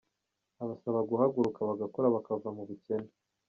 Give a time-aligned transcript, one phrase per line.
[0.63, 3.09] Abasaba guhaguruka bagakora bakava mu bukene.